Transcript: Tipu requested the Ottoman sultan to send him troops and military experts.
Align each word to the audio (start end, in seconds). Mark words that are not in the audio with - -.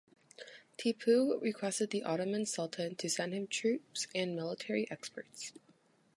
Tipu 0.79 1.39
requested 1.43 1.91
the 1.91 2.01
Ottoman 2.01 2.47
sultan 2.47 2.95
to 2.95 3.07
send 3.07 3.35
him 3.35 3.45
troops 3.45 4.07
and 4.15 4.35
military 4.35 4.89
experts. 4.89 5.53